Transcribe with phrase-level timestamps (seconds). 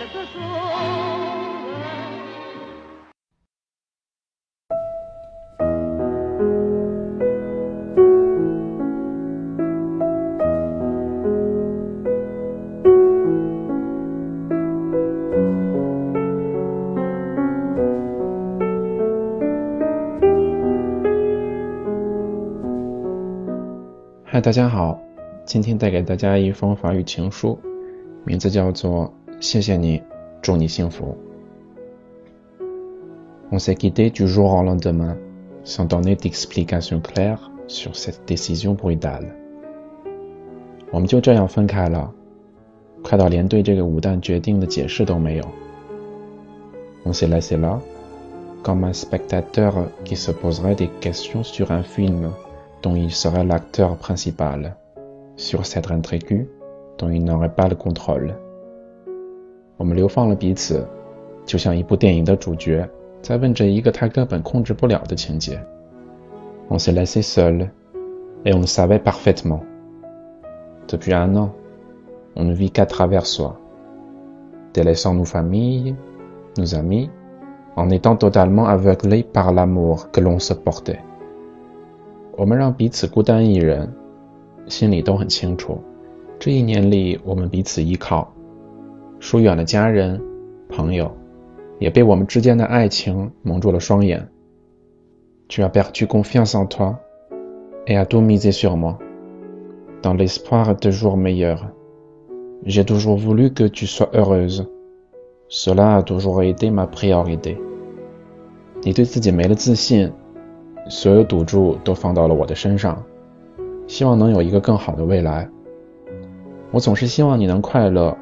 [0.00, 0.06] 嗨，
[24.40, 24.98] 大家好，
[25.44, 27.58] 今天带给大家一封法语情书，
[28.24, 30.01] 名字叫做“谢谢你，
[30.41, 31.15] 祝你幸福”。
[33.51, 35.17] On s'est quitté du jour au lendemain,
[35.63, 39.27] sans donner d'explication claire sur cette décision brutale。
[40.91, 42.11] 我们就这样分开了，
[43.03, 45.45] 快到连对这个武断决定的解释都没有。
[47.05, 47.79] On s'est laissé là,
[48.63, 52.31] comme un spectateur qui se poserait des questions sur un film.
[52.85, 54.75] dont il serait l'acteur principal,
[55.37, 56.47] sur cette intrigue
[56.99, 58.35] dont il n'aurait pas le contrôle.
[59.80, 60.86] 我们流放了彼此，
[61.46, 62.86] 就像一部电影的主角
[63.22, 65.58] 在问着一个他根本控制不了的情节。
[66.68, 67.70] On s'est laissé seul,
[68.44, 69.60] et on le savait parfaitement.
[70.86, 71.48] Depuis un an,
[72.36, 73.58] on ne vit qu'à travers soi,
[74.74, 75.96] délaissant nos familles,
[76.58, 77.08] nos amis,
[77.74, 80.98] en étant totalement aveuglés par l'amour que l'on se portait.
[82.36, 83.90] 我们让彼此孤单一人，
[84.66, 85.80] 心里都很清楚。
[86.38, 88.30] 这一年里，我们彼此依靠，
[89.20, 90.20] 疏远了家人、
[90.68, 91.14] 朋友，
[91.78, 94.28] 也被我们之间的爱情蒙住了双眼。
[95.48, 96.96] Tu as perdu confiance en toi
[97.86, 98.98] et as tout misé sur moi,
[100.02, 101.60] dans l'espoir de jours meilleurs.
[102.64, 104.66] J'ai toujours voulu que tu sois heureuse.
[105.48, 107.56] Cela a toujours été ma priorité.
[108.82, 110.10] 你对自己没了自信。
[110.88, 113.00] 所有赌注都放到了我的身上，
[113.86, 115.48] 希望能有一个更好的未来。
[116.72, 118.16] 我总是希望你能快乐，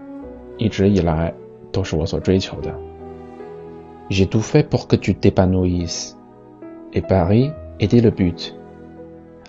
[0.58, 1.32] 一直以来
[1.72, 2.74] 都是我所追求的。
[4.10, 6.14] J'ai tout fait pour que tu t'épanouisses,
[6.92, 8.54] et Paris était le but.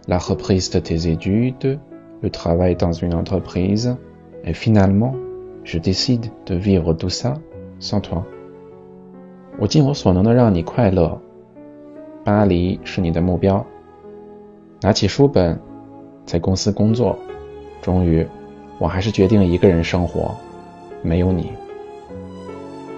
[0.08, 1.80] La reprise de tes études,
[2.22, 3.96] le travail dans une entreprise,
[4.44, 5.16] et finalement,
[5.64, 7.36] je décide de vivre tout ça
[7.80, 8.24] sans toi.
[9.60, 11.20] 我尽我所能的让你快乐。
[12.24, 13.66] 巴黎是你的目标。
[14.82, 15.60] 拿起书本，
[16.26, 17.18] 在公司工作。
[17.82, 18.26] 终于，
[18.78, 20.36] 我还是决定一个人生活，
[21.03, 21.53] 没有你。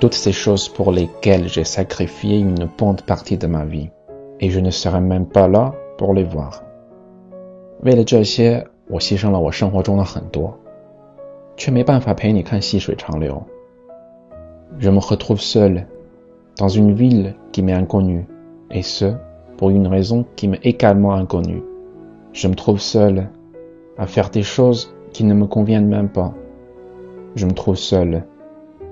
[0.00, 3.90] Toutes ces choses pour lesquelles j'ai sacrifié une bonne partie de ma vie,
[4.40, 6.62] et je ne serai même pas là pour les voir。
[7.82, 10.58] 为了这些，我牺牲了我生活中的很多，
[11.56, 13.42] 却没办法陪你看细水长流。
[14.78, 15.86] Je me retrouve seul
[16.56, 19.14] dans une ville qui m'est inconnue。et ce,
[19.56, 21.62] pour une raison qui m'est également inconnue.
[22.32, 23.30] Je me trouve seul
[23.96, 26.34] à faire des choses qui ne me conviennent même pas.
[27.34, 28.22] Je me trouve seul.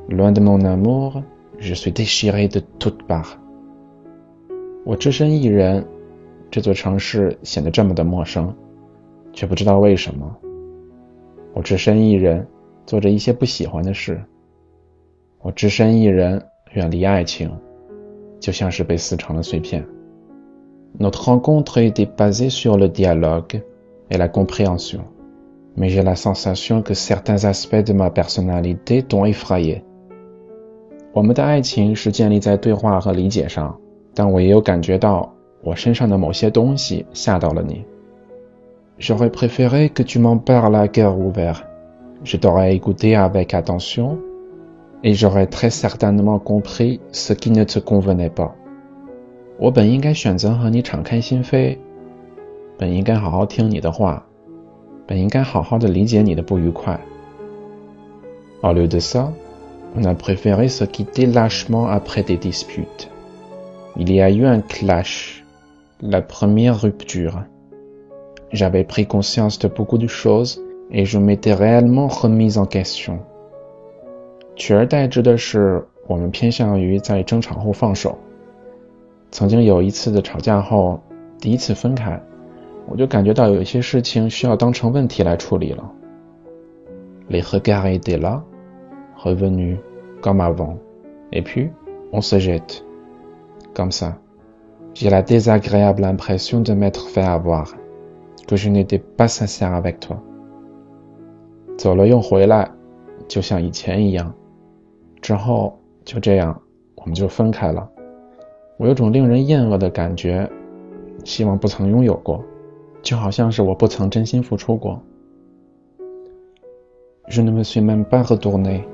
[0.09, 1.23] Loin de mon amour,
[1.59, 3.39] je suis déchiré de toutes parts.
[4.85, 5.87] 我只身一人，
[6.51, 8.55] 这座城市显得这么的陌生，
[9.33, 10.37] 却不知道为什么。
[11.55, 12.47] 我只身一人，
[12.87, 14.23] 做着一些不喜欢的事。
[15.41, 16.43] 我只身一人，
[16.73, 17.51] 远离爱情。
[18.41, 19.83] 就像是被撕成了碎片。
[20.99, 23.63] Notre rencontre était basée sur le dialogue
[24.11, 25.01] et la compréhension,
[25.79, 29.83] mais j'ai la sensation que certains aspects de ma personnalité t'ont effrayé.
[31.13, 33.79] 我们的爱情是建立在对话和理解上，
[34.15, 37.85] 但我也有感觉到我身上的某些东西吓到了你。
[38.99, 41.65] J'aurais préféré que tu m'en parles à cœur ouvert.
[42.23, 44.19] Je t'aurais écouté avec attention
[45.03, 48.53] et j'aurais très certainement compris ce qui ne te convenait pas.
[49.59, 51.79] 我本应该选择和你敞开心扉，
[52.77, 54.27] 本应该好好听你的话，
[55.10, 57.00] 本应该好好的理解你的不愉快。
[58.62, 59.32] Au lieu de ça,
[59.96, 63.10] on a préféré se quitter lâchement après des disputes.
[63.96, 65.44] Il y a eu un clash,
[66.00, 67.44] la première rupture.
[68.52, 70.62] J'avais pris conscience de beaucoup de choses
[70.92, 73.18] et je m'étais réellement remise en question.
[74.56, 78.16] 取而代之的是，我们偏向于在争吵后放手。
[79.32, 81.00] 曾经有一次的吵架后，
[81.40, 82.22] 第一次分开，
[82.90, 85.92] 我就感觉到有一些事情需要当成问题来处理了。
[87.30, 88.42] Les regards étaient là,
[89.24, 89.78] revenus
[90.22, 90.78] comme avant,
[91.32, 91.70] et puis
[92.12, 92.84] on se jette
[93.76, 94.14] comme ça.
[94.96, 97.76] J'ai la désagréable impression de m'être fait avoir,
[98.48, 100.18] que je n'étais pas sincère avec toi.
[101.78, 102.72] 走了又回来，
[103.28, 104.34] 就像以前一样。
[105.22, 106.60] 之后就这样，
[106.96, 107.88] 我们就分开了。
[108.78, 110.50] 我有种令人厌恶的感觉，
[111.24, 112.44] 希望不曾拥有过，
[113.02, 115.02] 就好像是我不曾真心付出过。
[117.30, 118.86] Je ne me suis même pas retourné.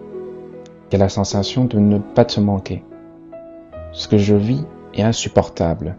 [0.92, 2.84] Et la sensation de ne pas te manquer.
[3.92, 4.64] Ce que je vis
[4.94, 5.96] est insupportable.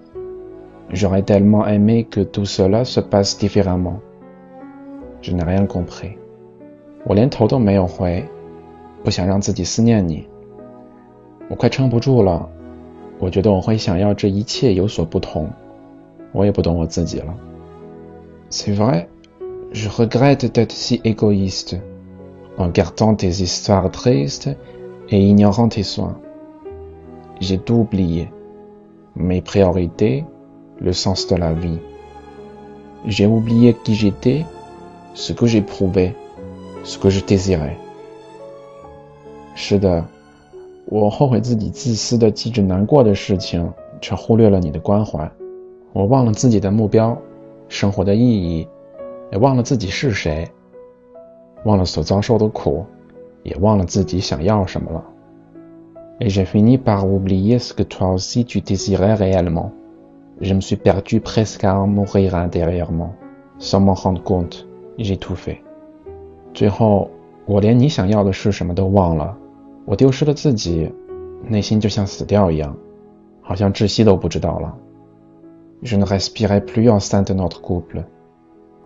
[0.90, 4.00] J'aurais tellement aimé que tout cela se passe différemment.
[5.22, 6.16] Je n'ai rien compris.
[7.04, 8.24] 我连头都没有回，
[9.02, 10.28] 不想让自己思念你。
[11.48, 12.48] 我快撑不住了，
[13.18, 15.50] 我觉得我会想要这一切有所不同。
[16.32, 17.34] 我也不懂我自己了。
[18.49, 19.09] C'est vrai,
[19.71, 21.77] je regrette d'être si égoïste
[22.57, 24.49] en gardant tes histoires tristes
[25.09, 26.17] et ignorant tes soins.
[27.39, 28.31] J'ai tout oublié.
[29.15, 30.25] Mes priorités,
[30.79, 31.79] le sens de la vie.
[33.05, 34.45] J'ai oublié qui j'étais,
[35.13, 36.15] ce que j'éprouvais,
[36.83, 37.77] ce que je désirais.
[39.53, 40.05] 是的，
[40.85, 45.29] 我后悔自己自私的记着难过的事情，却忽略了你的关怀。
[45.93, 47.21] 我忘了自己的目标，
[47.68, 48.68] 生活的意义，
[49.32, 50.48] 也忘了自己是谁，
[51.64, 52.84] 忘了所遭受的苦，
[53.42, 55.04] 也忘了自己想要什么了。
[56.18, 59.70] Et j'ai fini par oublier ce que toi aussi tu désirais réellement.
[60.40, 63.10] Je me suis perdu presque à en mourir intérieurement,
[63.58, 64.66] sans m'en rendre compte.
[64.96, 65.58] J'ai tout fait.
[66.54, 67.10] 最后，
[67.44, 69.36] 我连你想要的是什么都忘了，
[69.84, 70.90] 我丢失了自己，
[71.46, 72.74] 内心就像死掉一样，
[73.42, 74.74] 好像窒息都不知道了。
[75.81, 78.05] Je ne respirais plus en sein de notre couple.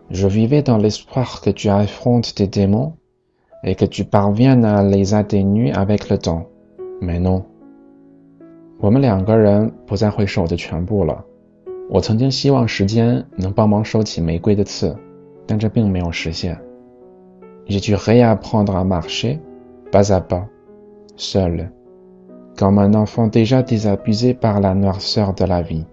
[0.09, 2.93] Je vivais dans l'espoir que tu affrontes tes démons
[3.63, 6.47] et que tu parviennes à les atténuer avec le temps.
[7.01, 7.43] Mais non.
[8.79, 11.25] 我们两个人不再会是我的全部了。
[11.89, 14.95] 我曾经希望时间能帮忙收起玫瑰的刺，
[15.47, 16.59] 但这并没有实现。
[17.67, 19.39] J'ai dû réapprendre à marcher,
[19.91, 20.47] pas à pas,
[21.15, 21.71] seul,
[22.57, 25.85] comme un enfant déjà désabusé par la noirceur de la vie.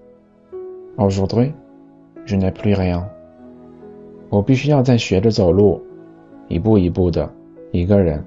[0.97, 1.53] Aujourd'hui,
[2.27, 3.03] je n'ai plus rien.
[4.29, 5.83] 我必须要再学着走路，
[6.49, 7.31] 一步一步的，
[7.71, 8.23] 一个人，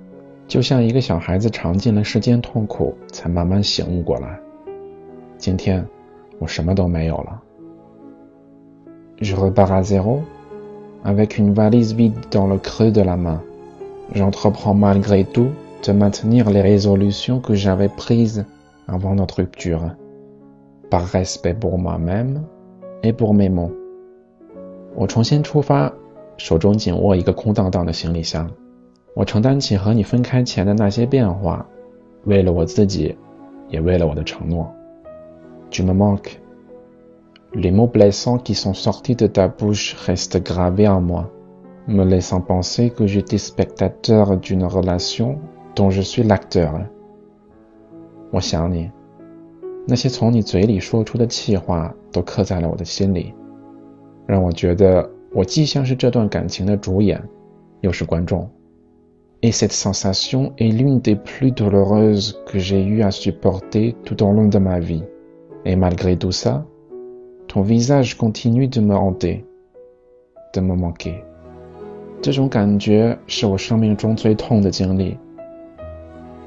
[0.48, 4.39] 就像一个小孩子尝尽了世间痛苦，才慢慢醒悟过来。
[5.38, 5.86] 今天，
[6.39, 7.42] 我什么都没有了。
[9.22, 10.22] Je repars à zéro,
[11.04, 13.39] avec une valise vide dans le creux de la main.
[14.13, 15.50] J'entreprends malgré tout
[15.83, 18.45] de maintenir les résolutions que j'avais prises
[18.88, 19.95] avant notre rupture,
[20.89, 22.44] par respect pour moi-même
[23.01, 23.72] et pour mes mots.
[24.95, 25.92] 我重新出发，
[26.38, 28.50] 手中紧握一个空荡荡的行李箱。
[29.13, 31.66] 我承担起和你分开前的那些变化，
[32.25, 33.16] 为了我自己，
[33.69, 34.69] 也为了我的承诺。
[35.72, 36.38] Tu me manques.
[37.54, 41.30] Les mots blessants qui sont sortis de ta bouche restent gravés en moi,
[41.88, 45.38] me laissant penser que j'étais spectateur d'une relation
[45.75, 46.86] dont je suis l'acteur.
[48.31, 48.92] 我想你，
[49.87, 53.35] 那些从你嘴里说出的气话都刻在了我的心里，
[54.27, 57.23] 让我觉得我既像是这段感情的主演，
[57.81, 58.49] 又是观众。
[59.43, 64.50] Et cette sensation est l'une des plus douloureuses que j'ai eu à supporter tout au long
[64.50, 65.02] de ma vie.
[65.64, 66.62] Et malgré tout ça,
[67.49, 69.45] ton visage continue de me hanter,
[70.52, 71.25] de me manquer.
[72.21, 75.16] 这种感觉是我生命中最痛的经历。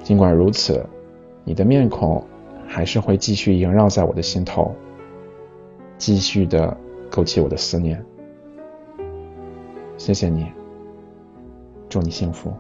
[0.03, 0.86] 尽管如此，
[1.43, 2.24] 你的面孔
[2.74, 4.74] 还是会继续萦绕在我的心头，
[6.00, 6.75] 继续的
[7.08, 8.03] 勾起我的思念。
[9.96, 10.51] 谢谢你，
[11.88, 12.51] 祝你幸福。